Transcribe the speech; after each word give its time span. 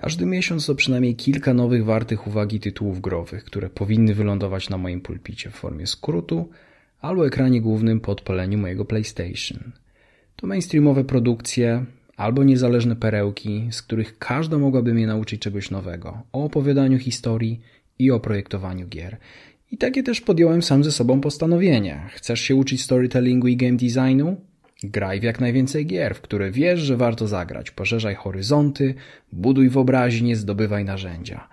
Każdy 0.00 0.26
miesiąc 0.26 0.66
to 0.66 0.74
przynajmniej 0.74 1.16
kilka 1.16 1.54
nowych 1.54 1.84
wartych 1.84 2.26
uwagi 2.26 2.60
tytułów 2.60 3.00
growych, 3.00 3.44
które 3.44 3.70
powinny 3.70 4.14
wylądować 4.14 4.70
na 4.70 4.78
moim 4.78 5.00
pulpicie 5.00 5.50
w 5.50 5.54
formie 5.54 5.86
skrótu 5.86 6.48
albo 7.00 7.26
ekranie 7.26 7.60
głównym 7.60 8.00
po 8.00 8.12
odpaleniu 8.12 8.58
mojego 8.58 8.84
PlayStation. 8.84 9.72
To 10.36 10.46
mainstreamowe 10.46 11.04
produkcje 11.04 11.84
albo 12.16 12.44
niezależne 12.44 12.96
perełki, 12.96 13.68
z 13.70 13.82
których 13.82 14.18
każda 14.18 14.58
mogłaby 14.58 14.94
mnie 14.94 15.06
nauczyć 15.06 15.40
czegoś 15.40 15.70
nowego 15.70 16.22
o 16.32 16.44
opowiadaniu 16.44 16.98
historii 16.98 17.60
i 17.98 18.10
o 18.10 18.20
projektowaniu 18.20 18.88
gier. 18.88 19.16
I 19.70 19.78
takie 19.78 20.02
też 20.02 20.20
podjąłem 20.20 20.62
sam 20.62 20.84
ze 20.84 20.92
sobą 20.92 21.20
postanowienie. 21.20 22.08
Chcesz 22.10 22.40
się 22.40 22.54
uczyć 22.54 22.82
storytellingu 22.82 23.48
i 23.48 23.56
game 23.56 23.76
designu? 23.76 24.36
Graj 24.82 25.20
w 25.20 25.22
jak 25.22 25.40
najwięcej 25.40 25.86
gier, 25.86 26.14
w 26.14 26.20
które 26.20 26.50
wiesz, 26.50 26.80
że 26.80 26.96
warto 26.96 27.28
zagrać. 27.28 27.70
Poszerzaj 27.70 28.14
horyzonty, 28.14 28.94
buduj 29.32 29.68
wyobraźnię, 29.68 30.36
zdobywaj 30.36 30.84
narzędzia. 30.84 31.48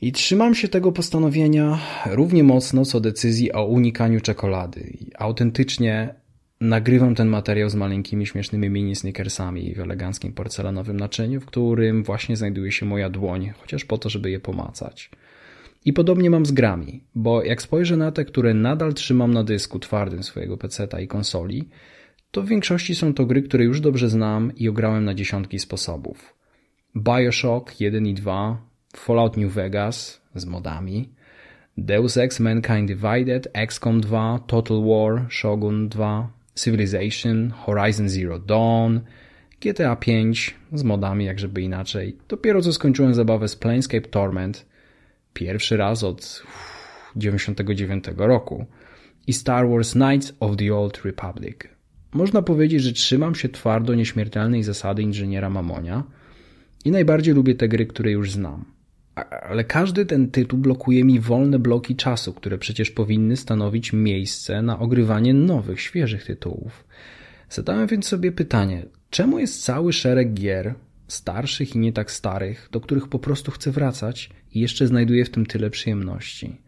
I 0.00 0.12
trzymam 0.12 0.54
się 0.54 0.68
tego 0.68 0.92
postanowienia 0.92 1.78
równie 2.06 2.44
mocno 2.44 2.84
co 2.84 3.00
decyzji 3.00 3.52
o 3.52 3.64
unikaniu 3.64 4.20
czekolady. 4.20 4.96
Autentycznie 5.18 6.14
nagrywam 6.60 7.14
ten 7.14 7.28
materiał 7.28 7.70
z 7.70 7.74
maleńkimi, 7.74 8.26
śmiesznymi 8.26 8.70
mini 8.70 8.96
sneakersami 8.96 9.74
w 9.74 9.80
eleganckim 9.80 10.32
porcelanowym 10.32 10.96
naczyniu, 10.96 11.40
w 11.40 11.46
którym 11.46 12.04
właśnie 12.04 12.36
znajduje 12.36 12.72
się 12.72 12.86
moja 12.86 13.10
dłoń, 13.10 13.52
chociaż 13.60 13.84
po 13.84 13.98
to, 13.98 14.08
żeby 14.08 14.30
je 14.30 14.40
pomacać. 14.40 15.10
I 15.84 15.92
podobnie 15.92 16.30
mam 16.30 16.46
z 16.46 16.52
grami, 16.52 17.04
bo 17.14 17.42
jak 17.42 17.62
spojrzę 17.62 17.96
na 17.96 18.12
te, 18.12 18.24
które 18.24 18.54
nadal 18.54 18.94
trzymam 18.94 19.34
na 19.34 19.44
dysku 19.44 19.78
twardym 19.78 20.22
swojego 20.22 20.56
PC-ta 20.56 21.00
i 21.00 21.08
konsoli, 21.08 21.68
to 22.34 22.42
w 22.42 22.48
większości 22.48 22.94
są 22.94 23.14
to 23.14 23.26
gry, 23.26 23.42
które 23.42 23.64
już 23.64 23.80
dobrze 23.80 24.08
znam 24.08 24.52
i 24.56 24.68
ograłem 24.68 25.04
na 25.04 25.14
dziesiątki 25.14 25.58
sposobów. 25.58 26.34
Bioshock 26.96 27.80
1 27.80 28.06
i 28.06 28.14
2, 28.14 28.62
Fallout 28.96 29.36
New 29.36 29.52
Vegas 29.52 30.22
z 30.34 30.44
modami, 30.44 31.08
Deus 31.78 32.16
Ex 32.16 32.40
Mankind 32.40 32.88
Divided, 32.88 33.48
XCOM 33.52 34.00
2, 34.00 34.38
Total 34.46 34.82
War, 34.84 35.26
Shogun 35.30 35.88
2, 35.88 36.28
Civilization, 36.54 37.50
Horizon 37.50 38.08
Zero 38.08 38.38
Dawn, 38.38 39.00
GTA 39.60 39.96
5 39.96 40.54
z 40.72 40.82
modami, 40.82 41.24
jak 41.24 41.38
żeby 41.38 41.62
inaczej. 41.62 42.16
Dopiero 42.28 42.62
co 42.62 42.72
skończyłem 42.72 43.14
zabawę 43.14 43.48
z 43.48 43.56
Planescape 43.56 44.08
Torment, 44.08 44.66
pierwszy 45.34 45.76
raz 45.76 46.04
od 46.04 46.42
99 47.16 48.04
roku 48.16 48.66
i 49.26 49.32
Star 49.32 49.68
Wars 49.68 49.92
Knights 49.92 50.32
of 50.40 50.56
the 50.56 50.74
Old 50.74 51.04
Republic. 51.04 51.74
Można 52.14 52.42
powiedzieć, 52.42 52.82
że 52.82 52.92
trzymam 52.92 53.34
się 53.34 53.48
twardo 53.48 53.94
nieśmiertelnej 53.94 54.62
zasady 54.62 55.02
inżyniera 55.02 55.50
Mamonia 55.50 56.04
i 56.84 56.90
najbardziej 56.90 57.34
lubię 57.34 57.54
te 57.54 57.68
gry, 57.68 57.86
które 57.86 58.10
już 58.10 58.32
znam. 58.32 58.64
Ale 59.48 59.64
każdy 59.64 60.06
ten 60.06 60.30
tytuł 60.30 60.58
blokuje 60.58 61.04
mi 61.04 61.20
wolne 61.20 61.58
bloki 61.58 61.96
czasu, 61.96 62.32
które 62.32 62.58
przecież 62.58 62.90
powinny 62.90 63.36
stanowić 63.36 63.92
miejsce 63.92 64.62
na 64.62 64.78
ogrywanie 64.78 65.34
nowych, 65.34 65.80
świeżych 65.80 66.24
tytułów. 66.24 66.84
Zadałem 67.50 67.86
więc 67.86 68.06
sobie 68.06 68.32
pytanie, 68.32 68.86
czemu 69.10 69.38
jest 69.38 69.64
cały 69.64 69.92
szereg 69.92 70.34
gier, 70.34 70.74
starszych 71.08 71.76
i 71.76 71.78
nie 71.78 71.92
tak 71.92 72.10
starych, 72.10 72.68
do 72.72 72.80
których 72.80 73.08
po 73.08 73.18
prostu 73.18 73.50
chcę 73.50 73.70
wracać 73.70 74.30
i 74.52 74.60
jeszcze 74.60 74.86
znajduję 74.86 75.24
w 75.24 75.30
tym 75.30 75.46
tyle 75.46 75.70
przyjemności? 75.70 76.63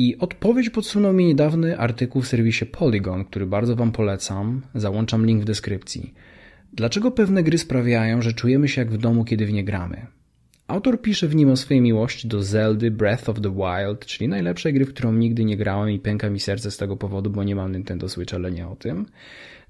I 0.00 0.18
odpowiedź 0.18 0.70
podsunął 0.70 1.12
mi 1.12 1.26
niedawny 1.26 1.78
artykuł 1.78 2.22
w 2.22 2.28
serwisie 2.28 2.66
Polygon, 2.66 3.24
który 3.24 3.46
bardzo 3.46 3.76
Wam 3.76 3.92
polecam. 3.92 4.62
Załączam 4.74 5.26
link 5.26 5.42
w 5.42 5.44
deskrypcji. 5.44 6.14
Dlaczego 6.72 7.10
pewne 7.10 7.42
gry 7.42 7.58
sprawiają, 7.58 8.22
że 8.22 8.32
czujemy 8.32 8.68
się 8.68 8.80
jak 8.80 8.90
w 8.90 8.98
domu, 8.98 9.24
kiedy 9.24 9.46
w 9.46 9.52
nie 9.52 9.64
gramy? 9.64 10.06
Autor 10.66 11.02
pisze 11.02 11.28
w 11.28 11.36
nim 11.36 11.50
o 11.50 11.56
swojej 11.56 11.80
miłości 11.80 12.28
do 12.28 12.42
Zeldy 12.42 12.90
Breath 12.90 13.28
of 13.28 13.40
the 13.40 13.54
Wild, 13.54 14.06
czyli 14.06 14.28
najlepszej 14.28 14.72
gry, 14.72 14.84
w 14.84 14.88
którą 14.88 15.12
nigdy 15.12 15.44
nie 15.44 15.56
grałem 15.56 15.90
i 15.90 15.98
pęka 15.98 16.30
mi 16.30 16.40
serce 16.40 16.70
z 16.70 16.76
tego 16.76 16.96
powodu, 16.96 17.30
bo 17.30 17.44
nie 17.44 17.56
mam 17.56 17.72
Nintendo 17.72 18.08
Switch, 18.08 18.34
ale 18.34 18.50
nie 18.50 18.68
o 18.68 18.76
tym. 18.76 19.06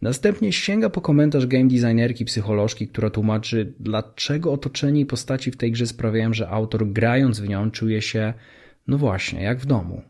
Następnie 0.02 0.52
sięga 0.52 0.90
po 0.90 1.00
komentarz 1.00 1.46
game 1.46 1.68
designerki 1.68 2.24
psycholożki, 2.24 2.88
która 2.88 3.10
tłumaczy, 3.10 3.72
dlaczego 3.80 4.52
otoczenie 4.52 5.00
i 5.00 5.06
postaci 5.06 5.50
w 5.50 5.56
tej 5.56 5.72
grze 5.72 5.86
sprawiają, 5.86 6.32
że 6.32 6.48
autor 6.48 6.92
grając 6.92 7.40
w 7.40 7.48
nią 7.48 7.70
czuje 7.70 8.02
się, 8.02 8.34
no 8.86 8.98
właśnie, 8.98 9.42
jak 9.42 9.58
w 9.58 9.66
domu. 9.66 10.02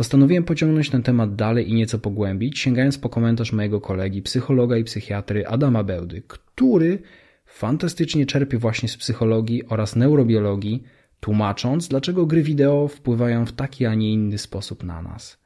Postanowiłem 0.00 0.44
pociągnąć 0.44 0.90
ten 0.90 1.02
temat 1.02 1.34
dalej 1.34 1.70
i 1.70 1.74
nieco 1.74 1.98
pogłębić, 1.98 2.58
sięgając 2.58 2.98
po 2.98 3.08
komentarz 3.08 3.52
mojego 3.52 3.80
kolegi, 3.80 4.22
psychologa 4.22 4.76
i 4.76 4.84
psychiatry 4.84 5.46
Adama 5.46 5.84
Bełdy, 5.84 6.22
który 6.26 6.98
fantastycznie 7.46 8.26
czerpie 8.26 8.58
właśnie 8.58 8.88
z 8.88 8.96
psychologii 8.96 9.66
oraz 9.68 9.96
neurobiologii, 9.96 10.82
tłumacząc, 11.20 11.88
dlaczego 11.88 12.26
gry 12.26 12.42
wideo 12.42 12.88
wpływają 12.88 13.46
w 13.46 13.52
taki, 13.52 13.86
a 13.86 13.94
nie 13.94 14.12
inny 14.12 14.38
sposób 14.38 14.84
na 14.84 15.02
nas. 15.02 15.38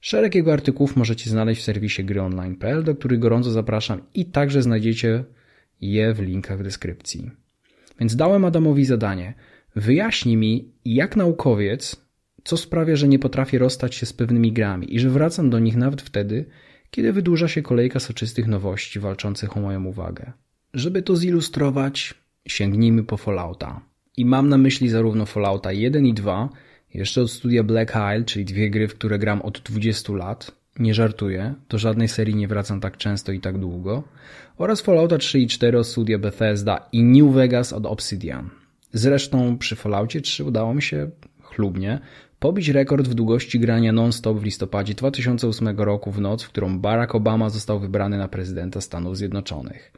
Szereg 0.00 0.34
jego 0.34 0.52
artykułów 0.52 0.96
możecie 0.96 1.30
znaleźć 1.30 1.60
w 1.60 1.64
serwisie 1.64 2.04
gryonline.pl, 2.04 2.84
do 2.84 2.94
których 2.94 3.18
gorąco 3.18 3.50
zapraszam 3.50 4.00
i 4.14 4.26
także 4.26 4.62
znajdziecie 4.62 5.24
je 5.80 6.14
w 6.14 6.20
linkach 6.20 6.58
w 6.58 6.62
deskrypcji. 6.62 7.30
Więc 8.00 8.16
dałem 8.16 8.44
Adamowi 8.44 8.84
zadanie. 8.84 9.34
Wyjaśnij 9.76 10.36
mi, 10.36 10.72
jak 10.84 11.16
naukowiec, 11.16 12.07
co 12.48 12.56
sprawia, 12.56 12.96
że 12.96 13.08
nie 13.08 13.18
potrafię 13.18 13.58
rozstać 13.58 13.94
się 13.94 14.06
z 14.06 14.12
pewnymi 14.12 14.52
grami 14.52 14.94
i 14.94 15.00
że 15.00 15.10
wracam 15.10 15.50
do 15.50 15.58
nich 15.58 15.76
nawet 15.76 16.02
wtedy, 16.02 16.44
kiedy 16.90 17.12
wydłuża 17.12 17.48
się 17.48 17.62
kolejka 17.62 18.00
soczystych 18.00 18.46
nowości 18.46 19.00
walczących 19.00 19.56
o 19.56 19.60
moją 19.60 19.84
uwagę. 19.84 20.32
Żeby 20.74 21.02
to 21.02 21.16
zilustrować, 21.16 22.14
sięgnijmy 22.46 23.04
po 23.04 23.16
Fallouta. 23.16 23.80
I 24.16 24.24
mam 24.24 24.48
na 24.48 24.58
myśli 24.58 24.88
zarówno 24.88 25.26
Fallouta 25.26 25.72
1 25.72 26.06
i 26.06 26.14
2, 26.14 26.48
jeszcze 26.94 27.22
od 27.22 27.30
studia 27.30 27.62
Black 27.62 27.90
Isle, 27.90 28.24
czyli 28.24 28.44
dwie 28.44 28.70
gry, 28.70 28.88
w 28.88 28.94
które 28.94 29.18
gram 29.18 29.42
od 29.42 29.60
20 29.60 30.12
lat. 30.12 30.52
Nie 30.78 30.94
żartuję, 30.94 31.54
do 31.68 31.78
żadnej 31.78 32.08
serii 32.08 32.34
nie 32.34 32.48
wracam 32.48 32.80
tak 32.80 32.96
często 32.96 33.32
i 33.32 33.40
tak 33.40 33.58
długo. 33.58 34.04
Oraz 34.58 34.80
Fallouta 34.80 35.18
3 35.18 35.38
i 35.38 35.46
4 35.46 35.78
od 35.78 35.86
studia 35.86 36.18
Bethesda 36.18 36.88
i 36.92 37.04
New 37.04 37.34
Vegas 37.34 37.72
od 37.72 37.86
Obsidian. 37.86 38.50
Zresztą 38.92 39.58
przy 39.58 39.76
Falloutie 39.76 40.20
3 40.20 40.44
udało 40.44 40.74
mi 40.74 40.82
się 40.82 41.10
chlubnie 41.42 42.00
pobić 42.38 42.68
rekord 42.68 43.08
w 43.08 43.14
długości 43.14 43.60
grania 43.60 43.92
non-stop 43.92 44.38
w 44.38 44.44
listopadzie 44.44 44.94
2008 44.94 45.68
roku 45.80 46.12
w 46.12 46.20
noc, 46.20 46.42
w 46.42 46.48
którą 46.48 46.78
Barack 46.78 47.14
Obama 47.14 47.50
został 47.50 47.80
wybrany 47.80 48.18
na 48.18 48.28
prezydenta 48.28 48.80
Stanów 48.80 49.16
Zjednoczonych. 49.16 49.92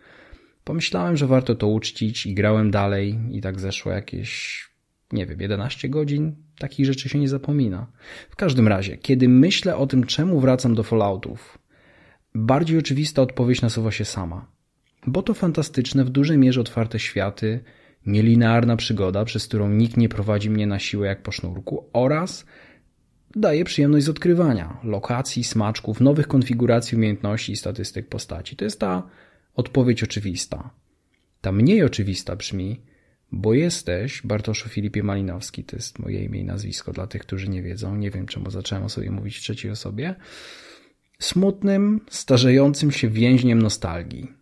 Pomyślałem, 0.65 1.17
że 1.17 1.27
warto 1.27 1.55
to 1.55 1.69
uczcić 1.69 2.27
i 2.27 2.35
grałem 2.35 2.71
dalej 2.71 3.19
i 3.31 3.41
tak 3.41 3.61
zeszło 3.61 3.93
jakieś, 3.93 4.61
nie 5.13 5.27
wiem, 5.27 5.41
11 5.41 5.89
godzin. 5.89 6.37
Takich 6.59 6.87
rzeczy 6.87 7.09
się 7.09 7.19
nie 7.19 7.29
zapomina. 7.29 7.87
W 8.31 8.37
każdym 8.37 8.69
razie, 8.69 8.97
kiedy 8.97 9.29
myślę 9.29 9.77
o 9.77 9.87
tym, 9.87 10.05
czemu 10.05 10.41
wracam 10.41 10.75
do 10.75 10.83
Falloutów, 10.83 11.59
bardziej 12.35 12.79
oczywista 12.79 13.23
odpowiedź 13.23 13.63
nasuwa 13.63 13.91
się 13.91 14.05
sama. 14.05 14.47
Bo 15.07 15.23
to 15.23 15.35
fantastyczne, 15.35 16.05
w 16.05 16.11
dużej 16.11 16.39
mierze 16.39 16.61
otwarte 16.61 16.99
światy, 16.99 17.61
nielinearna 18.07 18.77
przygoda, 18.77 19.25
przez 19.25 19.49
którą 19.49 19.71
nikt 19.71 19.97
nie 19.97 20.09
prowadzi 20.09 20.51
mnie 20.51 20.67
na 20.67 20.79
siłę 20.79 21.07
jak 21.07 21.23
po 21.23 21.33
sznurku 21.33 21.85
oraz 21.93 22.45
daje 23.37 23.65
przyjemność 23.65 24.05
z 24.05 24.09
odkrywania 24.09 24.81
lokacji, 24.85 25.45
smaczków, 25.45 26.01
nowych 26.01 26.29
konfiguracji 26.29 26.97
umiejętności 26.97 27.53
i 27.53 27.57
statystyk 27.57 28.09
postaci. 28.09 28.57
To 28.57 28.65
jest 28.65 28.81
ta 28.81 29.03
Odpowiedź 29.55 30.03
oczywista. 30.03 30.71
Ta 31.41 31.53
mniej 31.53 31.83
oczywista 31.83 32.37
brzmi, 32.37 32.81
bo 33.33 33.55
jesteś 33.55 34.23
Bartoszu 34.25 34.69
Filipie 34.69 35.03
Malinowski, 35.03 35.65
to 35.65 35.77
jest 35.77 35.99
moje 35.99 36.25
imię 36.25 36.41
i 36.41 36.45
nazwisko 36.45 36.93
dla 36.93 37.07
tych, 37.07 37.23
którzy 37.23 37.49
nie 37.49 37.63
wiedzą, 37.63 37.97
nie 37.97 38.11
wiem 38.11 38.27
czemu 38.27 38.51
zacząłem 38.51 38.85
o 38.85 38.89
sobie 38.89 39.11
mówić 39.11 39.37
w 39.37 39.41
trzeciej 39.41 39.71
osobie, 39.71 40.15
smutnym, 41.19 42.01
starzejącym 42.11 42.91
się 42.91 43.09
więźniem 43.09 43.63
nostalgii. 43.63 44.33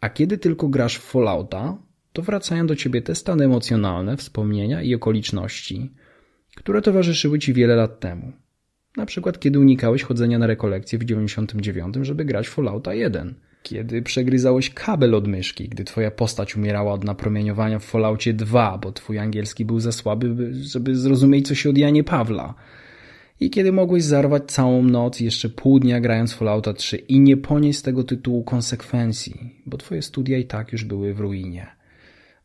A 0.00 0.10
kiedy 0.10 0.38
tylko 0.38 0.68
grasz 0.68 0.96
w 0.96 1.02
Fallouta, 1.02 1.78
to 2.12 2.22
wracają 2.22 2.66
do 2.66 2.76
ciebie 2.76 3.02
te 3.02 3.14
stany 3.14 3.44
emocjonalne, 3.44 4.16
wspomnienia 4.16 4.82
i 4.82 4.94
okoliczności, 4.94 5.92
które 6.56 6.82
towarzyszyły 6.82 7.38
ci 7.38 7.52
wiele 7.52 7.76
lat 7.76 8.00
temu. 8.00 8.32
Na 8.96 9.06
przykład 9.06 9.40
kiedy 9.40 9.58
unikałeś 9.60 10.02
chodzenia 10.02 10.38
na 10.38 10.46
rekolekcje 10.46 10.98
w 10.98 11.04
99, 11.04 11.96
żeby 12.02 12.24
grać 12.24 12.48
Fallouta 12.48 12.94
1– 12.94 13.34
kiedy 13.62 14.02
przegryzałeś 14.02 14.70
kabel 14.70 15.14
od 15.14 15.28
myszki, 15.28 15.68
gdy 15.68 15.84
twoja 15.84 16.10
postać 16.10 16.56
umierała 16.56 16.92
od 16.92 17.04
napromieniowania 17.04 17.78
w 17.78 17.84
Falloutie 17.84 18.34
2, 18.34 18.78
bo 18.78 18.92
twój 18.92 19.18
angielski 19.18 19.64
był 19.64 19.80
za 19.80 19.92
słaby, 19.92 20.54
żeby 20.54 20.96
zrozumieć 20.96 21.48
coś 21.48 21.66
od 21.66 21.78
Janie 21.78 22.04
Pawla. 22.04 22.54
I 23.40 23.50
kiedy 23.50 23.72
mogłeś 23.72 24.04
zarwać 24.04 24.42
całą 24.46 24.82
noc 24.82 25.20
jeszcze 25.20 25.48
pół 25.48 25.80
dnia 25.80 26.00
grając 26.00 26.34
Fallouta 26.34 26.72
3 26.72 26.96
i 26.96 27.20
nie 27.20 27.36
ponieść 27.36 27.78
z 27.78 27.82
tego 27.82 28.04
tytułu 28.04 28.44
konsekwencji, 28.44 29.62
bo 29.66 29.76
twoje 29.76 30.02
studia 30.02 30.38
i 30.38 30.44
tak 30.44 30.72
już 30.72 30.84
były 30.84 31.14
w 31.14 31.20
ruinie. 31.20 31.66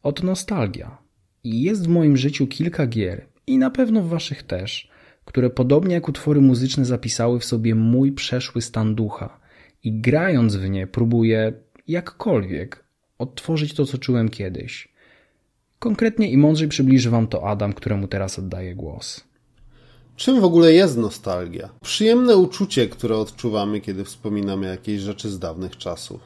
Oto 0.03 0.25
nostalgia. 0.25 0.97
I 1.43 1.61
jest 1.61 1.85
w 1.85 1.89
moim 1.89 2.17
życiu 2.17 2.47
kilka 2.47 2.87
gier, 2.87 3.25
i 3.47 3.57
na 3.57 3.69
pewno 3.69 4.01
w 4.01 4.07
waszych 4.07 4.43
też, 4.43 4.89
które 5.25 5.49
podobnie 5.49 5.93
jak 5.93 6.09
utwory 6.09 6.41
muzyczne 6.41 6.85
zapisały 6.85 7.39
w 7.39 7.45
sobie 7.45 7.75
mój 7.75 8.11
przeszły 8.11 8.61
stan 8.61 8.95
ducha– 8.95 9.39
i 9.83 10.01
grając 10.01 10.55
w 10.55 10.69
nie 10.69 10.87
próbuję 10.87 11.53
jakkolwiek 11.87 12.83
odtworzyć 13.17 13.73
to, 13.73 13.85
co 13.85 13.97
czułem 13.97 14.29
kiedyś. 14.29 14.93
Konkretnie 15.79 16.31
i 16.31 16.37
mądrzej 16.37 16.67
przybliży 16.67 17.09
Wam 17.09 17.27
to 17.27 17.47
Adam, 17.49 17.73
któremu 17.73 18.07
teraz 18.07 18.39
oddaję 18.39 18.75
głos. 18.75 19.23
Czym 20.15 20.41
w 20.41 20.43
ogóle 20.43 20.73
jest 20.73 20.97
nostalgia? 20.97 21.69
Przyjemne 21.81 22.37
uczucie, 22.37 22.87
które 22.87 23.17
odczuwamy, 23.17 23.81
kiedy 23.81 24.03
wspominamy 24.03 24.67
jakieś 24.67 25.01
rzeczy 25.01 25.29
z 25.29 25.39
dawnych 25.39 25.77
czasów, 25.77 26.21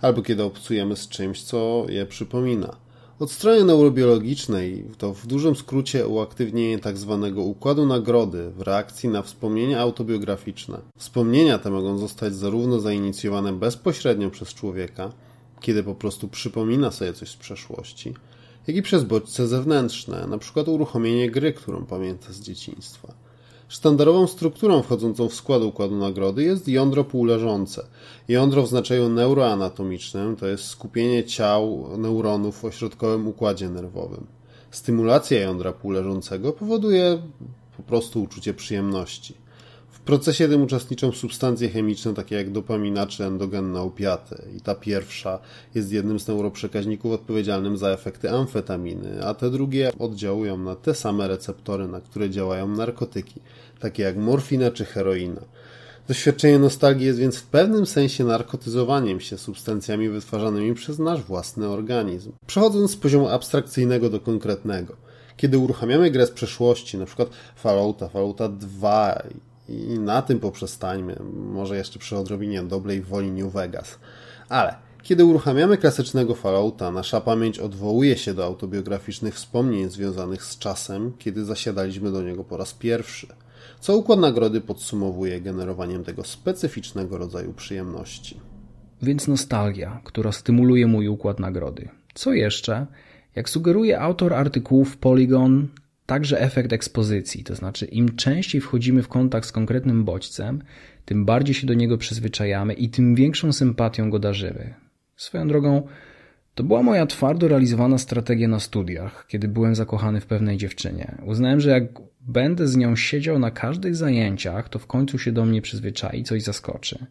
albo 0.00 0.22
kiedy 0.22 0.42
obcujemy 0.42 0.96
z 0.96 1.08
czymś, 1.08 1.42
co 1.42 1.86
je 1.88 2.06
przypomina. 2.06 2.76
Od 3.20 3.30
strony 3.32 3.64
neurobiologicznej 3.64 4.84
to 4.98 5.14
w 5.14 5.26
dużym 5.26 5.56
skrócie 5.56 6.06
uaktywnienie 6.06 6.78
tzw. 6.78 7.20
Tak 7.22 7.36
układu 7.36 7.86
nagrody 7.86 8.50
w 8.50 8.60
reakcji 8.60 9.08
na 9.08 9.22
wspomnienia 9.22 9.80
autobiograficzne. 9.80 10.80
Wspomnienia 10.96 11.58
te 11.58 11.70
mogą 11.70 11.98
zostać 11.98 12.34
zarówno 12.34 12.80
zainicjowane 12.80 13.52
bezpośrednio 13.52 14.30
przez 14.30 14.54
człowieka, 14.54 15.12
kiedy 15.60 15.82
po 15.82 15.94
prostu 15.94 16.28
przypomina 16.28 16.90
sobie 16.90 17.12
coś 17.12 17.28
z 17.28 17.36
przeszłości, 17.36 18.14
jak 18.66 18.76
i 18.76 18.82
przez 18.82 19.04
bodźce 19.04 19.48
zewnętrzne, 19.48 20.24
np. 20.24 20.62
uruchomienie 20.62 21.30
gry, 21.30 21.52
którą 21.52 21.86
pamięta 21.86 22.32
z 22.32 22.40
dzieciństwa. 22.40 23.14
Sztandarową 23.70 24.26
strukturą 24.26 24.82
wchodzącą 24.82 25.28
w 25.28 25.34
skład 25.34 25.62
układu 25.62 25.96
nagrody 25.96 26.42
jest 26.42 26.68
jądro 26.68 27.04
półleżące. 27.04 27.86
Jądro 28.28 28.62
w 28.62 28.68
znaczeniu 28.68 29.08
neuroanatomicznym 29.08 30.36
to 30.36 30.46
jest 30.46 30.64
skupienie 30.64 31.24
ciał 31.24 31.88
neuronów 31.98 32.58
w 32.58 32.64
ośrodkowym 32.64 33.28
układzie 33.28 33.68
nerwowym. 33.68 34.26
Stymulacja 34.70 35.40
jądra 35.40 35.72
półleżącego 35.72 36.52
powoduje 36.52 37.22
po 37.76 37.82
prostu 37.82 38.22
uczucie 38.22 38.54
przyjemności. 38.54 39.34
W 40.00 40.02
procesie 40.02 40.48
tym 40.48 40.62
uczestniczą 40.62 41.12
substancje 41.12 41.68
chemiczne 41.68 42.14
takie 42.14 42.36
jak 42.36 42.50
dopamina 42.50 43.06
czy 43.06 43.24
endogenne 43.24 43.80
opiaty. 43.80 44.42
I 44.56 44.60
ta 44.60 44.74
pierwsza 44.74 45.38
jest 45.74 45.92
jednym 45.92 46.20
z 46.20 46.28
neuroprzekaźników 46.28 47.12
odpowiedzialnym 47.12 47.76
za 47.76 47.88
efekty 47.88 48.30
amfetaminy, 48.30 49.24
a 49.26 49.34
te 49.34 49.50
drugie 49.50 49.92
oddziałują 49.98 50.58
na 50.58 50.76
te 50.76 50.94
same 50.94 51.28
receptory, 51.28 51.88
na 51.88 52.00
które 52.00 52.30
działają 52.30 52.68
narkotyki, 52.68 53.40
takie 53.80 54.02
jak 54.02 54.16
morfina 54.16 54.70
czy 54.70 54.84
heroina. 54.84 55.40
Doświadczenie 56.08 56.58
nostalgii 56.58 57.06
jest 57.06 57.18
więc 57.18 57.36
w 57.36 57.46
pewnym 57.46 57.86
sensie 57.86 58.24
narkotyzowaniem 58.24 59.20
się 59.20 59.38
substancjami 59.38 60.08
wytwarzanymi 60.08 60.74
przez 60.74 60.98
nasz 60.98 61.22
własny 61.22 61.68
organizm. 61.68 62.32
Przechodząc 62.46 62.90
z 62.90 62.96
poziomu 62.96 63.28
abstrakcyjnego 63.28 64.10
do 64.10 64.20
konkretnego. 64.20 64.96
Kiedy 65.36 65.58
uruchamiamy 65.58 66.10
grę 66.10 66.26
z 66.26 66.30
przeszłości, 66.30 66.96
np. 66.96 67.26
Fallouta, 67.56 68.08
Fallouta 68.08 68.48
2 68.48 69.22
i 69.70 69.98
na 69.98 70.22
tym 70.22 70.40
poprzestańmy, 70.40 71.16
może 71.34 71.76
jeszcze 71.76 71.98
przy 71.98 72.16
odrobinie 72.16 72.62
dobrej 72.62 73.02
woli 73.02 73.30
New 73.30 73.52
Vegas. 73.52 73.98
Ale 74.48 74.74
kiedy 75.02 75.24
uruchamiamy 75.24 75.76
klasycznego 75.76 76.34
Fallouta, 76.34 76.90
nasza 76.90 77.20
pamięć 77.20 77.58
odwołuje 77.58 78.16
się 78.16 78.34
do 78.34 78.44
autobiograficznych 78.44 79.34
wspomnień 79.34 79.90
związanych 79.90 80.44
z 80.44 80.58
czasem, 80.58 81.12
kiedy 81.18 81.44
zasiadaliśmy 81.44 82.12
do 82.12 82.22
niego 82.22 82.44
po 82.44 82.56
raz 82.56 82.74
pierwszy, 82.74 83.26
co 83.80 83.96
układ 83.96 84.18
nagrody 84.18 84.60
podsumowuje 84.60 85.40
generowaniem 85.40 86.04
tego 86.04 86.24
specyficznego 86.24 87.18
rodzaju 87.18 87.52
przyjemności. 87.52 88.40
Więc 89.02 89.28
nostalgia, 89.28 90.00
która 90.04 90.32
stymuluje 90.32 90.86
mój 90.86 91.08
układ 91.08 91.40
nagrody. 91.40 91.88
Co 92.14 92.32
jeszcze? 92.32 92.86
Jak 93.34 93.48
sugeruje 93.48 94.00
autor 94.00 94.34
artykułów 94.34 94.96
Polygon, 94.96 95.68
także 96.10 96.40
efekt 96.40 96.72
ekspozycji, 96.72 97.44
to 97.44 97.54
znaczy 97.54 97.86
im 97.86 98.16
częściej 98.16 98.60
wchodzimy 98.60 99.02
w 99.02 99.08
kontakt 99.08 99.46
z 99.46 99.52
konkretnym 99.52 100.04
bodźcem, 100.04 100.62
tym 101.04 101.24
bardziej 101.24 101.54
się 101.54 101.66
do 101.66 101.74
niego 101.74 101.98
przyzwyczajamy 101.98 102.74
i 102.74 102.88
tym 102.88 103.14
większą 103.14 103.52
sympatią 103.52 104.10
go 104.10 104.18
darzymy. 104.18 104.74
Swoją 105.16 105.48
drogą, 105.48 105.82
to 106.54 106.64
była 106.64 106.82
moja 106.82 107.06
twardo 107.06 107.48
realizowana 107.48 107.98
strategia 107.98 108.48
na 108.48 108.60
studiach, 108.60 109.26
kiedy 109.28 109.48
byłem 109.48 109.74
zakochany 109.74 110.20
w 110.20 110.26
pewnej 110.26 110.56
dziewczynie. 110.56 111.18
Uznałem, 111.26 111.60
że 111.60 111.70
jak 111.70 111.84
będę 112.20 112.68
z 112.68 112.76
nią 112.76 112.96
siedział 112.96 113.38
na 113.38 113.50
każdych 113.50 113.96
zajęciach, 113.96 114.68
to 114.68 114.78
w 114.78 114.86
końcu 114.86 115.18
się 115.18 115.32
do 115.32 115.44
mnie 115.44 115.62
przyzwyczai 115.62 116.24
coś 116.24 116.42
zaskoczy. 116.42 117.06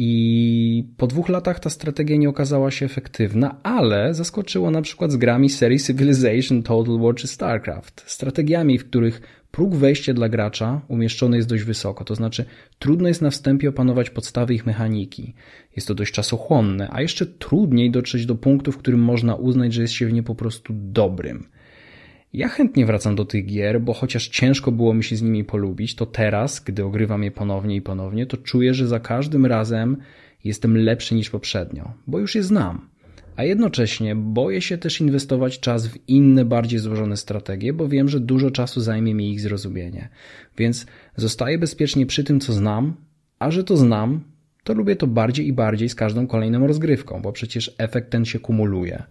I 0.00 0.84
po 0.96 1.06
dwóch 1.06 1.28
latach 1.28 1.60
ta 1.60 1.70
strategia 1.70 2.16
nie 2.16 2.28
okazała 2.28 2.70
się 2.70 2.86
efektywna, 2.86 3.62
ale 3.62 4.14
zaskoczyła 4.14 4.70
na 4.70 4.82
przykład 4.82 5.12
z 5.12 5.16
grami 5.16 5.50
serii 5.50 5.78
Civilization, 5.78 6.62
Total 6.62 6.98
War 6.98 7.14
czy 7.14 7.26
StarCraft. 7.26 8.04
Strategiami, 8.06 8.78
w 8.78 8.84
których 8.84 9.20
próg 9.50 9.74
wejścia 9.74 10.14
dla 10.14 10.28
gracza 10.28 10.80
umieszczony 10.88 11.36
jest 11.36 11.48
dość 11.48 11.64
wysoko, 11.64 12.04
to 12.04 12.14
znaczy 12.14 12.44
trudno 12.78 13.08
jest 13.08 13.22
na 13.22 13.30
wstępie 13.30 13.68
opanować 13.68 14.10
podstawy 14.10 14.54
ich 14.54 14.66
mechaniki. 14.66 15.34
Jest 15.76 15.88
to 15.88 15.94
dość 15.94 16.12
czasochłonne, 16.12 16.88
a 16.92 17.02
jeszcze 17.02 17.26
trudniej 17.26 17.90
dotrzeć 17.90 18.26
do 18.26 18.34
punktu, 18.34 18.72
w 18.72 18.78
którym 18.78 19.00
można 19.00 19.34
uznać, 19.34 19.72
że 19.72 19.82
jest 19.82 19.94
się 19.94 20.06
w 20.06 20.12
nie 20.12 20.22
po 20.22 20.34
prostu 20.34 20.72
dobrym. 20.76 21.46
Ja 22.32 22.48
chętnie 22.48 22.86
wracam 22.86 23.16
do 23.16 23.24
tych 23.24 23.46
gier, 23.46 23.80
bo 23.80 23.92
chociaż 23.92 24.28
ciężko 24.28 24.72
było 24.72 24.94
mi 24.94 25.04
się 25.04 25.16
z 25.16 25.22
nimi 25.22 25.44
polubić, 25.44 25.94
to 25.94 26.06
teraz, 26.06 26.60
gdy 26.60 26.84
ogrywam 26.84 27.22
je 27.22 27.30
ponownie 27.30 27.76
i 27.76 27.82
ponownie, 27.82 28.26
to 28.26 28.36
czuję, 28.36 28.74
że 28.74 28.86
za 28.86 29.00
każdym 29.00 29.46
razem 29.46 29.96
jestem 30.44 30.76
lepszy 30.76 31.14
niż 31.14 31.30
poprzednio, 31.30 31.92
bo 32.06 32.18
już 32.18 32.34
je 32.34 32.42
znam. 32.42 32.88
A 33.36 33.44
jednocześnie 33.44 34.16
boję 34.16 34.60
się 34.60 34.78
też 34.78 35.00
inwestować 35.00 35.60
czas 35.60 35.86
w 35.86 36.08
inne, 36.08 36.44
bardziej 36.44 36.78
złożone 36.78 37.16
strategie, 37.16 37.72
bo 37.72 37.88
wiem, 37.88 38.08
że 38.08 38.20
dużo 38.20 38.50
czasu 38.50 38.80
zajmie 38.80 39.14
mi 39.14 39.30
ich 39.30 39.40
zrozumienie. 39.40 40.08
Więc 40.56 40.86
zostaję 41.16 41.58
bezpiecznie 41.58 42.06
przy 42.06 42.24
tym, 42.24 42.40
co 42.40 42.52
znam, 42.52 42.96
a 43.38 43.50
że 43.50 43.64
to 43.64 43.76
znam, 43.76 44.20
to 44.64 44.74
lubię 44.74 44.96
to 44.96 45.06
bardziej 45.06 45.46
i 45.46 45.52
bardziej 45.52 45.88
z 45.88 45.94
każdą 45.94 46.26
kolejną 46.26 46.66
rozgrywką, 46.66 47.22
bo 47.22 47.32
przecież 47.32 47.74
efekt 47.78 48.10
ten 48.10 48.24
się 48.24 48.38
kumuluje. 48.38 49.02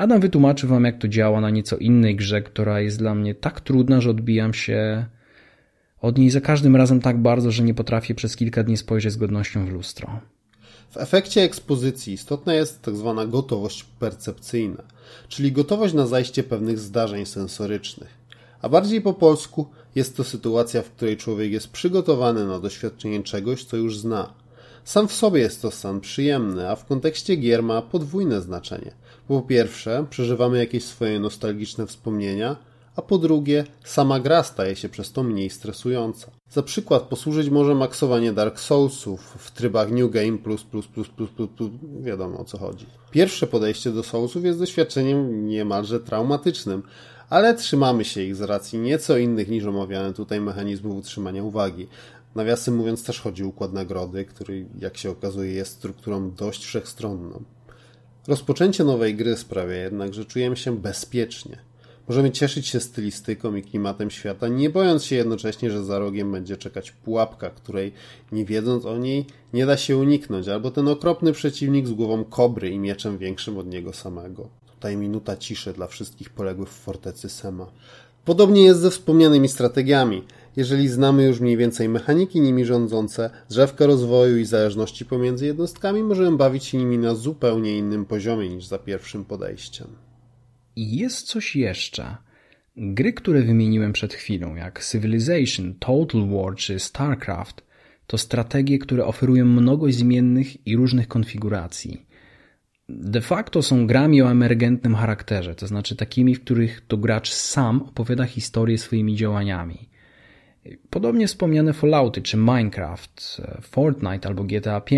Adam 0.00 0.20
wytłumaczy 0.20 0.66
wam, 0.66 0.84
jak 0.84 0.98
to 0.98 1.08
działa 1.08 1.40
na 1.40 1.50
nieco 1.50 1.76
innej 1.76 2.16
grze, 2.16 2.42
która 2.42 2.80
jest 2.80 2.98
dla 2.98 3.14
mnie 3.14 3.34
tak 3.34 3.60
trudna, 3.60 4.00
że 4.00 4.10
odbijam 4.10 4.54
się 4.54 5.06
od 6.00 6.18
niej 6.18 6.30
za 6.30 6.40
każdym 6.40 6.76
razem 6.76 7.00
tak 7.00 7.22
bardzo, 7.22 7.50
że 7.50 7.62
nie 7.62 7.74
potrafię 7.74 8.14
przez 8.14 8.36
kilka 8.36 8.62
dni 8.62 8.76
spojrzeć 8.76 9.12
z 9.12 9.16
godnością 9.16 9.66
w 9.66 9.68
lustro. 9.68 10.20
W 10.90 10.96
efekcie 10.96 11.42
ekspozycji 11.42 12.12
istotna 12.12 12.54
jest 12.54 12.82
tzw. 12.82 13.14
Tak 13.18 13.30
gotowość 13.30 13.84
percepcyjna, 13.84 14.82
czyli 15.28 15.52
gotowość 15.52 15.94
na 15.94 16.06
zajście 16.06 16.42
pewnych 16.42 16.78
zdarzeń 16.78 17.26
sensorycznych. 17.26 18.14
A 18.62 18.68
bardziej 18.68 19.00
po 19.00 19.14
polsku 19.14 19.66
jest 19.94 20.16
to 20.16 20.24
sytuacja, 20.24 20.82
w 20.82 20.90
której 20.90 21.16
człowiek 21.16 21.52
jest 21.52 21.70
przygotowany 21.70 22.46
na 22.46 22.60
doświadczenie 22.60 23.22
czegoś, 23.22 23.64
co 23.64 23.76
już 23.76 23.98
zna. 23.98 24.32
Sam 24.84 25.08
w 25.08 25.12
sobie 25.12 25.40
jest 25.40 25.62
to 25.62 25.70
stan 25.70 26.00
przyjemny, 26.00 26.70
a 26.70 26.76
w 26.76 26.86
kontekście 26.86 27.36
gier 27.36 27.62
ma 27.62 27.82
podwójne 27.82 28.40
znaczenie. 28.40 28.92
Po 29.28 29.42
pierwsze, 29.42 30.06
przeżywamy 30.10 30.58
jakieś 30.58 30.84
swoje 30.84 31.20
nostalgiczne 31.20 31.86
wspomnienia, 31.86 32.56
a 32.96 33.02
po 33.02 33.18
drugie, 33.18 33.64
sama 33.84 34.20
gra 34.20 34.42
staje 34.42 34.76
się 34.76 34.88
przez 34.88 35.12
to 35.12 35.22
mniej 35.22 35.50
stresująca. 35.50 36.30
Za 36.50 36.62
przykład 36.62 37.02
posłużyć 37.02 37.50
może 37.50 37.74
maksowanie 37.74 38.32
Dark 38.32 38.60
Soulsów 38.60 39.20
w 39.38 39.50
trybach 39.50 39.90
New 39.90 40.10
Game 40.10 40.38
plus 40.38 40.64
plus 40.64 40.86
plus 40.86 41.08
plus 41.08 41.30
plus, 41.30 41.50
plus 41.56 41.70
wiadomo 42.00 42.38
o 42.38 42.44
co 42.44 42.58
chodzi. 42.58 42.86
Pierwsze 43.10 43.46
podejście 43.46 43.90
do 43.90 44.02
Soulsów 44.02 44.44
jest 44.44 44.58
doświadczeniem 44.58 45.46
niemalże 45.46 46.00
traumatycznym, 46.00 46.82
ale 47.30 47.54
trzymamy 47.54 48.04
się 48.04 48.22
ich 48.22 48.36
z 48.36 48.40
racji 48.40 48.78
nieco 48.78 49.16
innych 49.16 49.48
niż 49.48 49.64
omawiane 49.64 50.12
tutaj 50.12 50.40
mechanizmów 50.40 50.96
utrzymania 50.96 51.42
uwagi. 51.42 51.88
Nawiasem 52.34 52.76
mówiąc 52.76 53.04
też 53.04 53.20
chodzi 53.20 53.44
o 53.44 53.46
układ 53.46 53.72
nagrody, 53.72 54.24
który 54.24 54.66
jak 54.78 54.96
się 54.96 55.10
okazuje 55.10 55.52
jest 55.52 55.72
strukturą 55.72 56.30
dość 56.30 56.64
wszechstronną. 56.64 57.44
Rozpoczęcie 58.26 58.84
nowej 58.84 59.14
gry 59.14 59.36
sprawia 59.36 59.74
jednak, 59.74 60.14
że 60.14 60.24
czujemy 60.24 60.56
się 60.56 60.76
bezpiecznie. 60.76 61.58
Możemy 62.08 62.30
cieszyć 62.30 62.66
się 62.66 62.80
stylistyką 62.80 63.54
i 63.54 63.62
klimatem 63.62 64.10
świata, 64.10 64.48
nie 64.48 64.70
bojąc 64.70 65.04
się 65.04 65.16
jednocześnie, 65.16 65.70
że 65.70 65.84
za 65.84 65.98
rogiem 65.98 66.32
będzie 66.32 66.56
czekać 66.56 66.90
pułapka, 66.90 67.50
której 67.50 67.92
nie 68.32 68.44
wiedząc 68.44 68.86
o 68.86 68.98
niej 68.98 69.26
nie 69.52 69.66
da 69.66 69.76
się 69.76 69.96
uniknąć, 69.96 70.48
albo 70.48 70.70
ten 70.70 70.88
okropny 70.88 71.32
przeciwnik 71.32 71.86
z 71.86 71.92
głową 71.92 72.24
kobry 72.24 72.70
i 72.70 72.78
mieczem 72.78 73.18
większym 73.18 73.58
od 73.58 73.66
niego 73.66 73.92
samego. 73.92 74.48
Tutaj 74.66 74.96
minuta 74.96 75.36
ciszy 75.36 75.72
dla 75.72 75.86
wszystkich 75.86 76.30
poległych 76.30 76.68
w 76.68 76.82
fortecy 76.82 77.28
Sema. 77.28 77.66
Podobnie 78.24 78.64
jest 78.64 78.80
ze 78.80 78.90
wspomnianymi 78.90 79.48
strategiami. 79.48 80.24
Jeżeli 80.56 80.88
znamy 80.88 81.24
już 81.24 81.40
mniej 81.40 81.56
więcej 81.56 81.88
mechaniki 81.88 82.40
nimi 82.40 82.64
rządzące, 82.64 83.30
drzewka 83.50 83.86
rozwoju 83.86 84.38
i 84.38 84.44
zależności 84.44 85.04
pomiędzy 85.04 85.46
jednostkami, 85.46 86.02
możemy 86.02 86.36
bawić 86.36 86.64
się 86.64 86.78
nimi 86.78 86.98
na 86.98 87.14
zupełnie 87.14 87.78
innym 87.78 88.06
poziomie 88.06 88.48
niż 88.48 88.66
za 88.66 88.78
pierwszym 88.78 89.24
podejściem. 89.24 89.86
I 90.76 90.96
jest 90.96 91.26
coś 91.26 91.56
jeszcze. 91.56 92.16
Gry, 92.76 93.12
które 93.12 93.42
wymieniłem 93.42 93.92
przed 93.92 94.14
chwilą, 94.14 94.54
jak 94.54 94.84
Civilization, 94.84 95.74
Total 95.74 96.28
War 96.28 96.54
czy 96.56 96.78
StarCraft, 96.78 97.62
to 98.06 98.18
strategie, 98.18 98.78
które 98.78 99.06
oferują 99.06 99.44
mnogość 99.44 99.96
zmiennych 99.96 100.66
i 100.66 100.76
różnych 100.76 101.08
konfiguracji. 101.08 102.06
De 102.88 103.20
facto 103.20 103.62
są 103.62 103.86
grami 103.86 104.22
o 104.22 104.30
emergentnym 104.30 104.94
charakterze, 104.94 105.54
to 105.54 105.66
znaczy 105.66 105.96
takimi, 105.96 106.34
w 106.34 106.44
których 106.44 106.86
to 106.88 106.96
gracz 106.96 107.30
sam 107.32 107.82
opowiada 107.82 108.24
historię 108.24 108.78
swoimi 108.78 109.16
działaniami. 109.16 109.89
Podobnie 110.90 111.26
wspomniane 111.26 111.72
Fallouty 111.72 112.22
czy 112.22 112.36
Minecraft, 112.36 113.42
Fortnite 113.62 114.28
albo 114.28 114.44
GTA 114.44 114.80
V. 114.90 114.96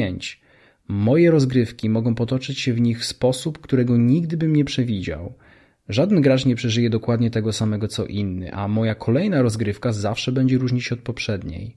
Moje 0.88 1.30
rozgrywki 1.30 1.88
mogą 1.88 2.14
potoczyć 2.14 2.60
się 2.60 2.72
w 2.72 2.80
nich 2.80 3.00
w 3.00 3.04
sposób, 3.04 3.58
którego 3.58 3.96
nigdy 3.96 4.36
bym 4.36 4.56
nie 4.56 4.64
przewidział– 4.64 5.32
Żaden 5.88 6.20
gracz 6.20 6.44
nie 6.46 6.56
przeżyje 6.56 6.90
dokładnie 6.90 7.30
tego 7.30 7.52
samego 7.52 7.88
co 7.88 8.06
inny, 8.06 8.54
a 8.54 8.68
moja 8.68 8.94
kolejna 8.94 9.42
rozgrywka 9.42 9.92
zawsze 9.92 10.32
będzie 10.32 10.58
różnić 10.58 10.84
się 10.84 10.94
od 10.94 11.00
poprzedniej. 11.00 11.76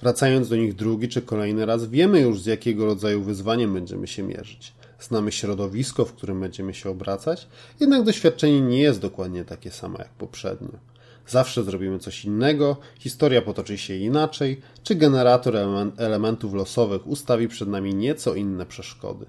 Wracając 0.00 0.48
do 0.48 0.56
nich 0.56 0.74
drugi 0.74 1.08
czy 1.08 1.22
kolejny 1.22 1.66
raz, 1.66 1.86
wiemy 1.86 2.20
już 2.20 2.40
z 2.40 2.46
jakiego 2.46 2.86
rodzaju 2.86 3.22
wyzwaniem 3.22 3.74
będziemy 3.74 4.06
się 4.06 4.22
mierzyć. 4.22 4.72
Znamy 5.00 5.32
środowisko, 5.32 6.04
w 6.04 6.12
którym 6.12 6.40
będziemy 6.40 6.74
się 6.74 6.90
obracać, 6.90 7.48
jednak 7.80 8.02
doświadczenie 8.02 8.60
nie 8.60 8.80
jest 8.80 9.00
dokładnie 9.00 9.44
takie 9.44 9.70
samo 9.70 9.98
jak 9.98 10.08
poprzednio. 10.08 10.78
Zawsze 11.26 11.62
zrobimy 11.62 11.98
coś 11.98 12.24
innego, 12.24 12.76
historia 12.98 13.42
potoczy 13.42 13.78
się 13.78 13.96
inaczej, 13.96 14.60
czy 14.82 14.94
generator 14.94 15.56
elementów 15.96 16.54
losowych 16.54 17.06
ustawi 17.06 17.48
przed 17.48 17.68
nami 17.68 17.94
nieco 17.94 18.34
inne 18.34 18.66
przeszkody. 18.66 19.26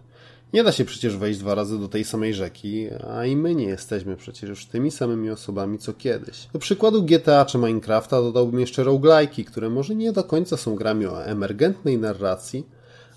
Nie 0.54 0.63
da 0.63 0.72
się 0.72 0.86
przecież 0.86 1.18
wejść 1.18 1.39
dwa 1.39 1.56
razy 1.56 1.80
do 1.80 1.88
tej 1.88 2.04
samej 2.04 2.34
rzeki, 2.34 2.88
a 3.10 3.25
i 3.25 3.36
my 3.36 3.56
nie 3.56 3.66
jesteśmy 3.66 4.16
przecież 4.16 4.50
już 4.50 4.66
tymi 4.66 4.92
samymi 4.92 5.30
osobami 5.30 5.77
co 5.77 5.94
kiedyś. 5.94 6.48
Do 6.54 6.60
przykładu 6.60 7.04
GTA 7.04 7.46
czy 7.46 7.58
Minecrafta 7.58 8.22
dodałbym 8.22 8.60
jeszcze 8.60 8.84
roguelike'i, 8.84 9.46
które 9.46 9.70
może 9.70 9.96
nie 9.96 10.12
do 10.12 10.24
końca 10.24 10.58
są 10.58 10.75
grami 10.75 11.06
o 11.06 11.25
emergentnej 11.25 11.98
narracji, 11.98 12.66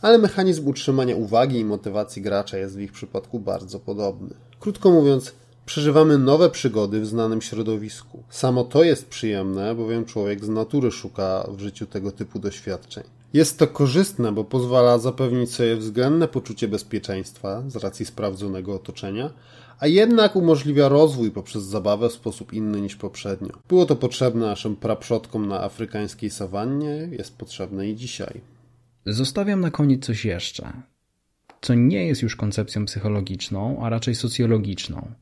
ale 0.02 0.18
mechanizm 0.18 0.68
utrzymania 0.68 1.16
uwagi 1.16 1.58
i 1.58 1.64
motywacji 1.64 2.22
gracza 2.22 2.58
jest 2.58 2.76
w 2.76 2.80
ich 2.80 2.92
przypadku 2.92 3.40
bardzo 3.40 3.80
podobny. 3.80 4.34
Krótko 4.60 4.90
mówiąc, 4.90 5.32
przeżywamy 5.70 6.18
nowe 6.18 6.50
przygody 6.50 7.00
w 7.00 7.06
znanym 7.06 7.42
środowisku. 7.42 8.22
Samo 8.28 8.64
to 8.64 8.84
jest 8.84 9.08
przyjemne, 9.08 9.74
bowiem 9.74 10.04
człowiek 10.04 10.44
z 10.44 10.48
natury 10.48 10.90
szuka 10.90 11.46
w 11.56 11.60
życiu 11.60 11.86
tego 11.86 12.12
typu 12.12 12.38
doświadczeń. 12.38 13.04
Jest 13.32 13.58
to 13.58 13.66
korzystne, 13.66 14.32
bo 14.32 14.44
pozwala 14.44 14.98
zapewnić 14.98 15.54
sobie 15.54 15.76
względne 15.76 16.28
poczucie 16.28 16.68
bezpieczeństwa 16.68 17.62
z 17.68 17.76
racji 17.76 18.06
sprawdzonego 18.06 18.74
otoczenia, 18.74 19.30
a 19.78 19.86
jednak 19.86 20.36
umożliwia 20.36 20.88
rozwój 20.88 21.30
poprzez 21.30 21.62
zabawę 21.62 22.08
w 22.08 22.12
sposób 22.12 22.52
inny 22.52 22.80
niż 22.80 22.96
poprzednio. 22.96 23.52
Było 23.68 23.86
to 23.86 23.96
potrzebne 23.96 24.46
naszym 24.46 24.76
praprzodkom 24.76 25.48
na 25.48 25.62
afrykańskiej 25.62 26.30
sawannie, 26.30 27.08
jest 27.10 27.36
potrzebne 27.36 27.88
i 27.88 27.96
dzisiaj. 27.96 28.40
Zostawiam 29.06 29.60
na 29.60 29.70
koniec 29.70 30.06
coś 30.06 30.24
jeszcze, 30.24 30.72
co 31.60 31.74
nie 31.74 32.06
jest 32.06 32.22
już 32.22 32.36
koncepcją 32.36 32.84
psychologiczną, 32.84 33.82
a 33.82 33.88
raczej 33.88 34.14
socjologiczną, 34.14 35.12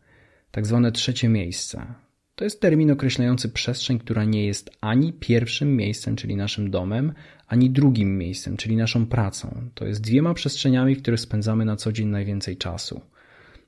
tak 0.59 0.67
zwane 0.67 0.93
trzecie 0.93 1.29
miejsce. 1.29 1.87
To 2.35 2.45
jest 2.45 2.61
termin 2.61 2.91
określający 2.91 3.49
przestrzeń, 3.49 3.99
która 3.99 4.25
nie 4.25 4.47
jest 4.47 4.71
ani 4.81 5.13
pierwszym 5.13 5.77
miejscem, 5.77 6.17
czyli 6.17 6.37
naszym 6.37 6.71
domem, 6.71 7.13
ani 7.47 7.71
drugim 7.71 8.19
miejscem, 8.19 8.57
czyli 8.57 8.77
naszą 8.77 9.07
pracą. 9.07 9.71
To 9.75 9.87
jest 9.87 10.01
dwiema 10.01 10.35
przestrzeniami, 10.35 10.95
w 10.95 11.03
których 11.03 11.21
spędzamy 11.21 11.65
na 11.65 11.77
co 11.77 11.93
dzień 11.93 12.09
najwięcej 12.09 12.57
czasu. 12.57 13.01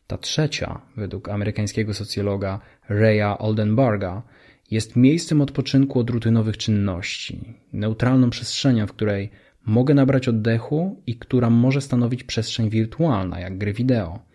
Ta 0.07 0.19
trzecia, 0.19 0.81
według 0.97 1.29
amerykańskiego 1.29 1.95
socjologa 1.95 2.61
Raya 2.89 3.39
Oldenbarga, 3.39 4.23
jest 4.71 4.97
miejscem 4.97 5.41
odpoczynku 5.41 5.99
od 5.99 6.11
rutynowych 6.11 6.57
czynności, 6.57 7.55
neutralną 7.73 8.31
przestrzenią, 8.31 8.87
w 8.87 8.93
której 8.93 9.31
mogę 9.67 9.95
nabrać 9.95 10.29
oddechu 10.29 11.03
i 11.07 11.17
która 11.17 11.51
może 11.51 11.81
stanowić 11.81 12.25
przestrzeń 12.25 12.71
wirtualna, 12.71 13.41
jak 13.41 13.59
gry 13.59 13.73
wideo. 13.73 14.30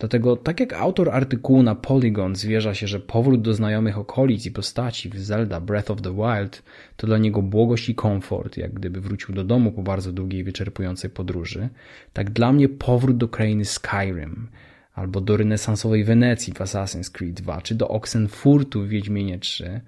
Dlatego, 0.00 0.36
tak 0.36 0.60
jak 0.60 0.72
autor 0.72 1.10
artykułu 1.10 1.62
na 1.62 1.74
Polygon 1.74 2.36
zwierza 2.36 2.74
się, 2.74 2.86
że 2.86 3.00
powrót 3.00 3.42
do 3.42 3.54
znajomych 3.54 3.98
okolic 3.98 4.46
i 4.46 4.50
postaci 4.50 5.10
w 5.10 5.18
Zelda 5.18 5.60
Breath 5.60 5.90
of 5.90 6.02
the 6.02 6.14
Wild 6.14 6.62
to 6.96 7.06
dla 7.06 7.18
niego 7.18 7.42
błogość 7.42 7.88
i 7.88 7.94
komfort, 7.94 8.56
jak 8.56 8.72
gdyby 8.72 9.00
wrócił 9.00 9.34
do 9.34 9.44
domu 9.44 9.72
po 9.72 9.82
bardzo 9.82 10.12
długiej, 10.12 10.44
wyczerpującej 10.44 11.10
podróży, 11.10 11.68
tak 12.12 12.30
dla 12.30 12.52
mnie 12.52 12.68
powrót 12.68 13.16
do 13.16 13.28
krainy 13.28 13.64
Skyrim, 13.64 14.48
albo 14.94 15.20
do 15.20 15.36
renesansowej 15.36 16.04
Wenecji 16.04 16.52
w 16.52 16.58
Assassin's 16.58 17.10
Creed 17.12 17.34
2, 17.34 17.62
czy 17.62 17.74
do 17.74 17.88
Oxenfurtu 17.88 18.82
w 18.82 18.88
Wiedźminie 18.88 19.38
3 19.38 19.80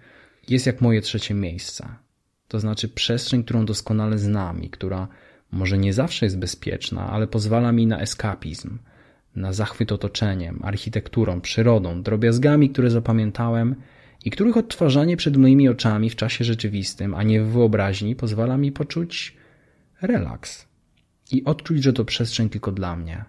jest 0.48 0.66
jak 0.66 0.80
moje 0.80 1.00
trzecie 1.00 1.34
miejsce. 1.34 1.88
To 2.48 2.60
znaczy 2.60 2.88
przestrzeń, 2.88 3.44
którą 3.44 3.66
doskonale 3.66 4.18
znam 4.18 4.62
i 4.62 4.70
która 4.70 5.08
może 5.52 5.78
nie 5.78 5.92
zawsze 5.92 6.26
jest 6.26 6.38
bezpieczna, 6.38 7.10
ale 7.10 7.26
pozwala 7.26 7.72
mi 7.72 7.86
na 7.86 8.00
eskapizm– 8.00 8.78
na 9.36 9.52
zachwyt 9.52 9.92
otoczeniem, 9.92 10.60
architekturą, 10.62 11.40
przyrodą, 11.40 12.02
drobiazgami, 12.02 12.70
które 12.70 12.90
zapamiętałem 12.90 13.74
i 14.24 14.30
których 14.30 14.56
odtwarzanie 14.56 15.16
przed 15.16 15.36
moimi 15.36 15.68
oczami 15.68 16.10
w 16.10 16.16
czasie 16.16 16.44
rzeczywistym, 16.44 17.14
a 17.14 17.22
nie 17.22 17.42
w 17.42 17.48
wyobraźni, 17.48 18.16
pozwala 18.16 18.56
mi 18.56 18.72
poczuć 18.72 19.36
relaks 20.02 20.68
i 21.30 21.44
odczuć, 21.44 21.82
że 21.82 21.92
to 21.92 22.04
przestrzeń 22.04 22.48
tylko 22.48 22.72
dla 22.72 22.96
mnie. 22.96 23.24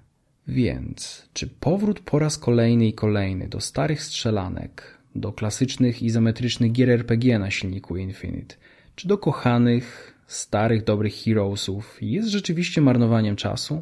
Więc, 0.48 1.30
czy 1.34 1.48
powrót 1.48 2.00
po 2.00 2.20
raz 2.20 2.38
kolejny 2.38 2.88
i 2.88 2.94
kolejny 2.94 3.48
do 3.48 3.62
starych 3.62 4.04
strzelanek, 4.04 4.98
do 5.16 5.32
klasycznych 5.32 6.04
izometrycznych 6.04 6.72
gier 6.72 6.90
RPG 6.90 7.40
na 7.40 7.52
silniku 7.52 7.98
Infinite, 7.98 8.56
czy 8.96 9.08
do 9.08 9.18
kochanych, 9.18 10.14
starych, 10.28 10.84
dobrych 10.84 11.16
heroesów 11.16 11.98
jest 12.02 12.30
rzeczywiście 12.30 12.82
marnowaniem 12.82 13.36
czasu? 13.36 13.82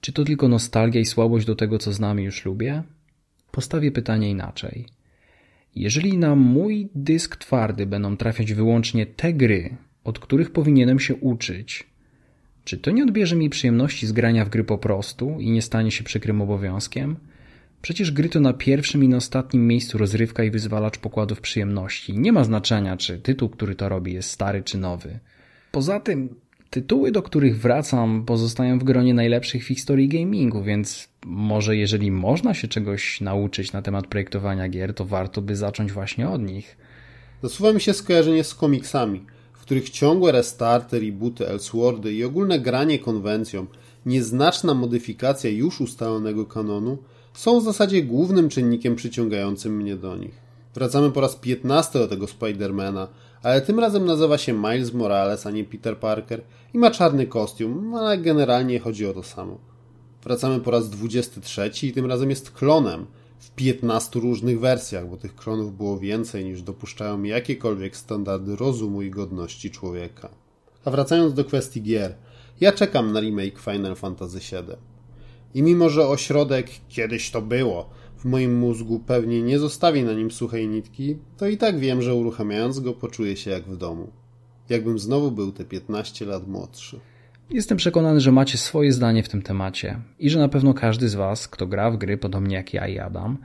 Czy 0.00 0.12
to 0.12 0.24
tylko 0.24 0.48
nostalgia 0.48 1.00
i 1.00 1.04
słabość 1.04 1.46
do 1.46 1.56
tego, 1.56 1.78
co 1.78 1.92
z 1.92 2.00
nami 2.00 2.24
już 2.24 2.44
lubię? 2.44 2.82
Postawię 3.50 3.92
pytanie 3.92 4.30
inaczej. 4.30 4.86
Jeżeli 5.74 6.18
na 6.18 6.34
mój 6.34 6.88
dysk 6.94 7.36
twardy 7.36 7.86
będą 7.86 8.16
trafiać 8.16 8.52
wyłącznie 8.52 9.06
te 9.06 9.32
gry, 9.32 9.76
od 10.04 10.18
których 10.18 10.50
powinienem 10.50 11.00
się 11.00 11.14
uczyć, 11.14 11.86
czy 12.64 12.78
to 12.78 12.90
nie 12.90 13.02
odbierze 13.02 13.36
mi 13.36 13.50
przyjemności 13.50 14.06
z 14.06 14.12
grania 14.12 14.44
w 14.44 14.48
gry 14.48 14.64
po 14.64 14.78
prostu 14.78 15.40
i 15.40 15.50
nie 15.50 15.62
stanie 15.62 15.90
się 15.90 16.04
przykrym 16.04 16.42
obowiązkiem? 16.42 17.16
Przecież 17.82 18.10
gry 18.10 18.28
to 18.28 18.40
na 18.40 18.52
pierwszym 18.52 19.04
i 19.04 19.08
na 19.08 19.16
ostatnim 19.16 19.66
miejscu 19.66 19.98
rozrywka 19.98 20.44
i 20.44 20.50
wyzwalacz 20.50 20.98
pokładów 20.98 21.40
przyjemności. 21.40 22.18
Nie 22.18 22.32
ma 22.32 22.44
znaczenia, 22.44 22.96
czy 22.96 23.18
tytuł, 23.18 23.48
który 23.48 23.74
to 23.74 23.88
robi, 23.88 24.12
jest 24.12 24.30
stary 24.30 24.62
czy 24.62 24.78
nowy. 24.78 25.18
Poza 25.72 26.00
tym, 26.00 26.34
Tytuły, 26.70 27.12
do 27.12 27.22
których 27.22 27.60
wracam, 27.60 28.24
pozostają 28.24 28.78
w 28.78 28.84
gronie 28.84 29.14
najlepszych 29.14 29.64
w 29.64 29.68
historii 29.68 30.08
gamingu, 30.08 30.62
więc 30.62 31.08
może 31.26 31.76
jeżeli 31.76 32.10
można 32.10 32.54
się 32.54 32.68
czegoś 32.68 33.20
nauczyć 33.20 33.72
na 33.72 33.82
temat 33.82 34.06
projektowania 34.06 34.68
gier, 34.68 34.94
to 34.94 35.04
warto 35.04 35.42
by 35.42 35.56
zacząć 35.56 35.92
właśnie 35.92 36.28
od 36.28 36.42
nich. 36.42 36.76
Zasuwa 37.42 37.72
mi 37.72 37.80
się 37.80 37.94
skojarzenie 37.94 38.44
z 38.44 38.54
komiksami, 38.54 39.26
w 39.52 39.60
których 39.60 39.90
ciągłe 39.90 40.32
restarty, 40.32 41.00
rebooty, 41.00 41.48
Elseworldy 41.48 42.12
i 42.12 42.24
ogólne 42.24 42.60
granie 42.60 42.98
konwencją, 42.98 43.66
nieznaczna 44.06 44.74
modyfikacja 44.74 45.50
już 45.50 45.80
ustalonego 45.80 46.46
kanonu 46.46 46.98
są 47.32 47.60
w 47.60 47.64
zasadzie 47.64 48.02
głównym 48.02 48.48
czynnikiem 48.48 48.96
przyciągającym 48.96 49.76
mnie 49.76 49.96
do 49.96 50.16
nich. 50.16 50.34
Wracamy 50.74 51.10
po 51.10 51.20
raz 51.20 51.36
piętnasty 51.36 51.98
do 51.98 52.08
tego 52.08 52.26
Spidermana, 52.26 53.08
ale 53.42 53.60
tym 53.60 53.78
razem 53.78 54.04
nazywa 54.04 54.38
się 54.38 54.52
Miles 54.52 54.92
Morales, 54.92 55.46
a 55.46 55.50
nie 55.50 55.64
Peter 55.64 55.98
Parker 55.98 56.42
i 56.74 56.78
ma 56.78 56.90
czarny 56.90 57.26
kostium, 57.26 57.94
ale 57.94 58.18
generalnie 58.18 58.80
chodzi 58.80 59.06
o 59.06 59.12
to 59.12 59.22
samo. 59.22 59.58
Wracamy 60.24 60.60
po 60.60 60.70
raz 60.70 60.90
23 60.90 61.70
i 61.86 61.92
tym 61.92 62.06
razem 62.06 62.30
jest 62.30 62.50
klonem 62.50 63.06
w 63.38 63.50
15 63.50 64.20
różnych 64.20 64.60
wersjach, 64.60 65.08
bo 65.08 65.16
tych 65.16 65.36
klonów 65.36 65.76
było 65.76 65.98
więcej 65.98 66.44
niż 66.44 66.62
dopuszczają 66.62 67.22
jakiekolwiek 67.22 67.96
standardy 67.96 68.56
rozumu 68.56 69.02
i 69.02 69.10
godności 69.10 69.70
człowieka. 69.70 70.28
A 70.84 70.90
wracając 70.90 71.34
do 71.34 71.44
kwestii 71.44 71.82
gier, 71.82 72.14
ja 72.60 72.72
czekam 72.72 73.12
na 73.12 73.20
remake 73.20 73.58
Final 73.58 73.96
Fantasy 73.96 74.38
VII. 74.38 74.76
I 75.54 75.62
mimo, 75.62 75.88
że 75.88 76.08
ośrodek 76.08 76.70
kiedyś 76.88 77.30
to 77.30 77.42
było, 77.42 77.90
w 78.18 78.24
moim 78.24 78.58
mózgu 78.58 79.00
pewnie 79.06 79.42
nie 79.42 79.58
zostawi 79.58 80.02
na 80.02 80.12
nim 80.12 80.30
suchej 80.30 80.68
nitki, 80.68 81.16
to 81.36 81.46
i 81.46 81.56
tak 81.56 81.78
wiem, 81.78 82.02
że 82.02 82.14
uruchamiając 82.14 82.80
go 82.80 82.92
poczuję 82.92 83.36
się 83.36 83.50
jak 83.50 83.62
w 83.62 83.76
domu. 83.76 84.10
Jakbym 84.68 84.98
znowu 84.98 85.30
był 85.30 85.52
te 85.52 85.64
15 85.64 86.26
lat 86.26 86.48
młodszy. 86.48 87.00
Jestem 87.50 87.78
przekonany, 87.78 88.20
że 88.20 88.32
macie 88.32 88.58
swoje 88.58 88.92
zdanie 88.92 89.22
w 89.22 89.28
tym 89.28 89.42
temacie 89.42 90.00
i 90.18 90.30
że 90.30 90.38
na 90.38 90.48
pewno 90.48 90.74
każdy 90.74 91.08
z 91.08 91.14
Was, 91.14 91.48
kto 91.48 91.66
gra 91.66 91.90
w 91.90 91.96
gry, 91.96 92.18
podobnie 92.18 92.56
jak 92.56 92.74
ja 92.74 92.88
i 92.88 92.98
Adam, 92.98 93.38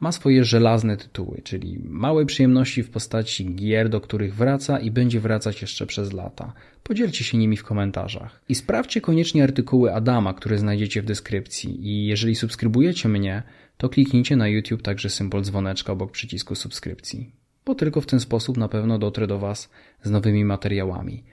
ma 0.00 0.12
swoje 0.12 0.44
żelazne 0.44 0.96
tytuły, 0.96 1.40
czyli 1.44 1.78
małe 1.84 2.26
przyjemności 2.26 2.82
w 2.82 2.90
postaci 2.90 3.54
gier, 3.54 3.88
do 3.88 4.00
których 4.00 4.34
wraca 4.34 4.78
i 4.78 4.90
będzie 4.90 5.20
wracać 5.20 5.62
jeszcze 5.62 5.86
przez 5.86 6.12
lata. 6.12 6.52
Podzielcie 6.82 7.24
się 7.24 7.38
nimi 7.38 7.56
w 7.56 7.64
komentarzach. 7.64 8.40
I 8.48 8.54
sprawdźcie 8.54 9.00
koniecznie 9.00 9.44
artykuły 9.44 9.94
Adama, 9.94 10.34
które 10.34 10.58
znajdziecie 10.58 11.02
w 11.02 11.04
deskrypcji. 11.04 11.88
I 11.88 12.06
jeżeli 12.06 12.34
subskrybujecie 12.34 13.08
mnie, 13.08 13.42
to 13.78 13.88
kliknijcie 13.88 14.36
na 14.36 14.48
YouTube 14.48 14.82
także 14.82 15.10
symbol 15.10 15.42
dzwoneczka 15.42 15.92
obok 15.92 16.12
przycisku 16.12 16.54
subskrypcji, 16.54 17.32
bo 17.66 17.74
tylko 17.74 18.00
w 18.00 18.06
ten 18.06 18.20
sposób 18.20 18.56
na 18.56 18.68
pewno 18.68 18.98
dotrę 18.98 19.26
do 19.26 19.38
Was 19.38 19.70
z 20.02 20.10
nowymi 20.10 20.44
materiałami. 20.44 21.24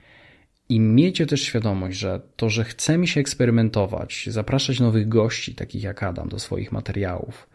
I 0.68 0.80
miejcie 0.80 1.26
też 1.26 1.42
świadomość, 1.42 1.98
że 1.98 2.20
to, 2.36 2.50
że 2.50 2.64
chce 2.64 2.98
mi 2.98 3.08
się 3.08 3.20
eksperymentować, 3.20 4.28
zapraszać 4.30 4.80
nowych 4.80 5.08
gości, 5.08 5.54
takich 5.54 5.82
jak 5.82 6.02
Adam, 6.02 6.28
do 6.28 6.38
swoich 6.38 6.72
materiałów, 6.72 7.48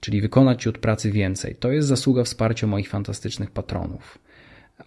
czyli 0.00 0.20
wykonać 0.20 0.66
od 0.66 0.78
pracy 0.78 1.10
więcej, 1.10 1.54
to 1.54 1.72
jest 1.72 1.88
zasługa 1.88 2.24
wsparcia 2.24 2.66
moich 2.66 2.88
fantastycznych 2.88 3.50
patronów. 3.50 4.18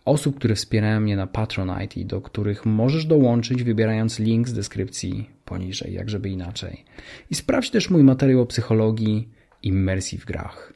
Osób, 0.06 0.36
które 0.36 0.56
wspierają 0.56 1.00
mnie 1.00 1.16
na 1.16 1.28
Patronite 1.28 2.00
i 2.00 2.06
do 2.06 2.22
których 2.22 2.66
możesz 2.66 3.06
dołączyć 3.06 3.64
wybierając 3.64 4.20
link 4.20 4.50
z 4.50 4.54
deskrypcji 4.54 5.30
poniżej, 5.46 5.94
jak 5.94 6.10
żeby 6.10 6.30
inaczej. 6.30 6.86
I 7.30 7.36
sprawdź 7.36 7.70
też 7.70 7.90
mój 7.90 8.04
materiał 8.04 8.42
o 8.42 8.46
psychologii, 8.46 9.30
imersji 9.64 10.18
w 10.18 10.26
grach. 10.26 10.74